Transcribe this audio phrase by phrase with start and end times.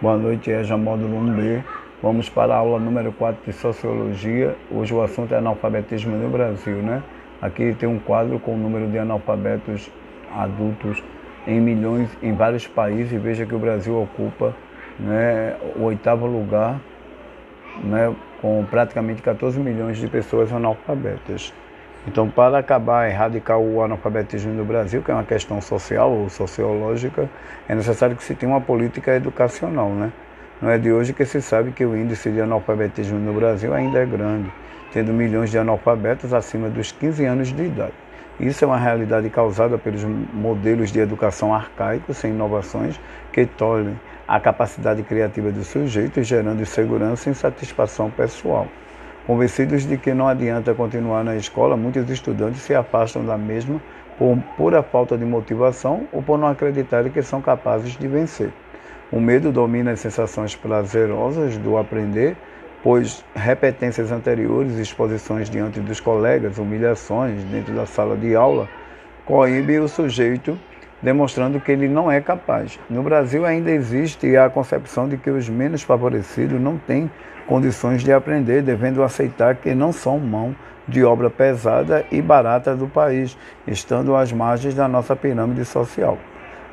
[0.00, 1.62] Boa noite, EJA Módulo 1B.
[2.02, 4.56] Vamos para a aula número 4 de Sociologia.
[4.70, 7.02] Hoje o assunto é analfabetismo no Brasil, né?
[7.42, 9.90] Aqui tem um quadro com o número de analfabetos
[10.34, 11.04] adultos
[11.46, 13.20] em milhões em vários países.
[13.20, 14.56] Veja que o Brasil ocupa
[14.98, 16.80] né, o oitavo lugar,
[17.84, 18.10] né,
[18.40, 21.52] com praticamente 14 milhões de pessoas analfabetas.
[22.06, 27.28] Então, para acabar, erradicar o analfabetismo no Brasil, que é uma questão social ou sociológica,
[27.68, 30.10] é necessário que se tenha uma política educacional, né?
[30.62, 33.98] Não é de hoje que se sabe que o índice de analfabetismo no Brasil ainda
[33.98, 34.50] é grande,
[34.92, 37.92] tendo milhões de analfabetos acima dos 15 anos de idade.
[38.38, 42.98] Isso é uma realidade causada pelos modelos de educação arcaicos, sem inovações,
[43.30, 48.66] que tolhem a capacidade criativa do sujeito, gerando insegurança e insatisfação pessoal.
[49.26, 53.80] Convencidos de que não adianta continuar na escola, muitos estudantes se afastam da mesma
[54.18, 58.50] por pura falta de motivação ou por não acreditarem que são capazes de vencer.
[59.12, 62.36] O medo domina as sensações prazerosas do aprender,
[62.82, 68.68] pois repetências anteriores, exposições diante dos colegas, humilhações dentro da sala de aula,
[69.26, 70.58] coíbe o sujeito
[71.02, 72.78] demonstrando que ele não é capaz.
[72.88, 77.10] No Brasil ainda existe a concepção de que os menos favorecidos não têm
[77.50, 80.54] condições de aprender, devendo aceitar que não são mão
[80.86, 86.16] de obra pesada e barata do país, estando às margens da nossa pirâmide social.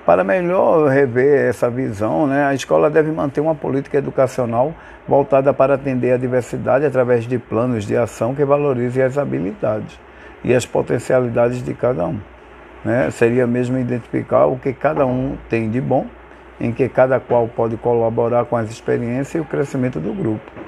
[0.06, 4.72] Para melhor rever essa visão, né, a escola deve manter uma política educacional
[5.08, 10.00] voltada para atender a diversidade através de planos de ação que valorizem as habilidades
[10.44, 12.20] e as potencialidades de cada um
[12.86, 16.06] né, seria mesmo identificar o que cada um tem de bom,
[16.62, 20.67] em que cada qual pode colaborar com as experiências e o crescimento do grupo.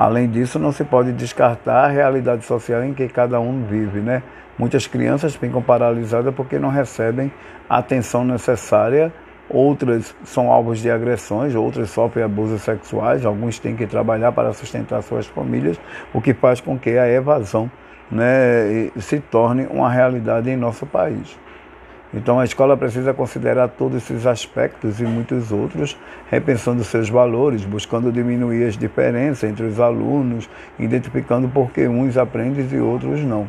[0.00, 4.00] Além disso, não se pode descartar a realidade social em que cada um vive.
[4.00, 4.22] Né?
[4.58, 7.30] Muitas crianças ficam paralisadas porque não recebem
[7.68, 9.12] a atenção necessária,
[9.46, 15.02] outras são alvos de agressões, outras sofrem abusos sexuais, alguns têm que trabalhar para sustentar
[15.02, 15.78] suas famílias,
[16.14, 17.70] o que faz com que a evasão
[18.10, 21.38] né, se torne uma realidade em nosso país.
[22.12, 25.96] Então a escola precisa considerar todos esses aspectos e muitos outros,
[26.28, 32.66] repensando seus valores, buscando diminuir as diferenças entre os alunos, identificando por que uns aprendem
[32.70, 33.48] e outros não.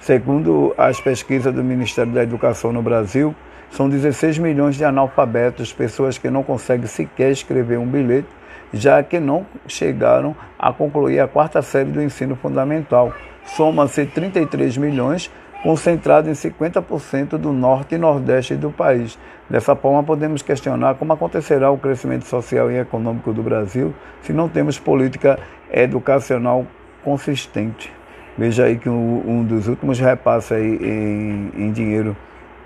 [0.00, 3.34] Segundo as pesquisas do Ministério da Educação no Brasil,
[3.70, 8.28] são 16 milhões de analfabetos, pessoas que não conseguem sequer escrever um bilhete,
[8.72, 13.12] já que não chegaram a concluir a quarta série do ensino fundamental
[13.56, 15.30] soma-se 33 milhões,
[15.62, 19.18] concentrado em 50% do norte e nordeste do país.
[19.48, 24.48] Dessa forma, podemos questionar como acontecerá o crescimento social e econômico do Brasil se não
[24.48, 25.38] temos política
[25.70, 26.66] educacional
[27.02, 27.92] consistente.
[28.36, 32.16] Veja aí que um, dos últimos repasses em, em dinheiro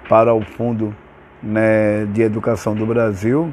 [0.09, 0.95] para o Fundo
[1.43, 3.53] né, de Educação do Brasil,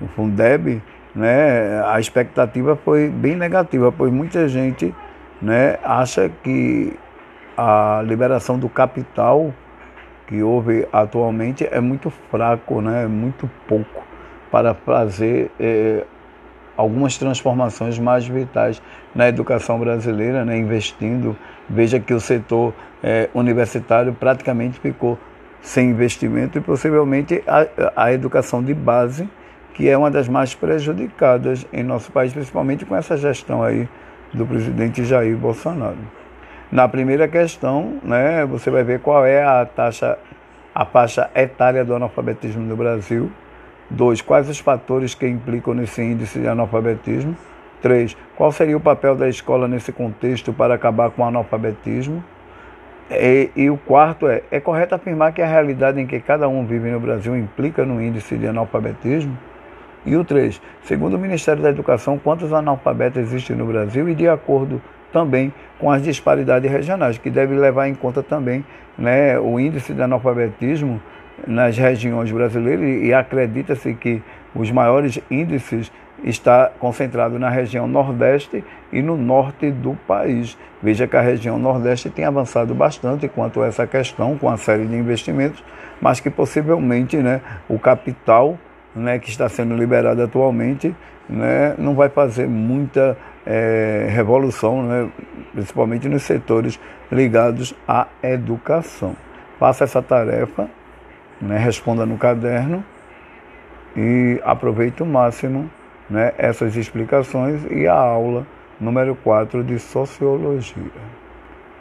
[0.00, 0.82] o Fundeb,
[1.14, 4.94] né, a expectativa foi bem negativa, pois muita gente
[5.42, 6.96] né, acha que
[7.60, 9.52] a liberação do capital
[10.28, 14.06] que houve atualmente é muito fraco, né, é muito pouco
[14.48, 16.04] para fazer é,
[16.76, 18.80] algumas transformações mais vitais
[19.12, 21.36] na educação brasileira, né, investindo.
[21.68, 25.18] Veja que o setor é, universitário praticamente ficou
[25.60, 29.28] sem investimento e possivelmente a, a educação de base,
[29.74, 33.88] que é uma das mais prejudicadas em nosso país, principalmente com essa gestão aí
[34.32, 36.17] do presidente Jair Bolsonaro.
[36.70, 40.18] Na primeira questão, né, você vai ver qual é a taxa,
[40.74, 43.32] a faixa etária do analfabetismo no Brasil.
[43.88, 47.34] Dois, quais os fatores que implicam nesse índice de analfabetismo?
[47.80, 52.22] Três, qual seria o papel da escola nesse contexto para acabar com o analfabetismo?
[53.10, 56.66] E, e, o quarto é: é correto afirmar que a realidade em que cada um
[56.66, 59.38] vive no Brasil implica no índice de analfabetismo?
[60.04, 64.28] E o 3, segundo o Ministério da Educação, quantos analfabetos existem no Brasil e de
[64.28, 64.82] acordo
[65.12, 68.64] também com as disparidades regionais, que deve levar em conta também
[68.96, 71.00] né, o índice de analfabetismo
[71.46, 74.22] nas regiões brasileiras e acredita-se que
[74.54, 75.92] os maiores índices
[76.24, 80.58] está concentrado na região nordeste e no norte do país.
[80.82, 84.84] Veja que a região nordeste tem avançado bastante quanto a essa questão, com a série
[84.84, 85.62] de investimentos,
[86.00, 88.58] mas que possivelmente né, o capital
[88.94, 90.94] né, que está sendo liberado atualmente,
[91.28, 93.16] né, não vai fazer muita
[93.50, 95.08] é, revolução, né,
[95.52, 96.78] principalmente nos setores
[97.10, 99.16] ligados à educação.
[99.58, 100.68] Faça essa tarefa,
[101.40, 102.84] né, responda no caderno
[103.96, 105.70] e aproveite o máximo
[106.10, 108.46] né, essas explicações e a aula
[108.78, 110.92] número 4 de Sociologia.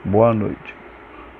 [0.06, 0.87] Boa noite.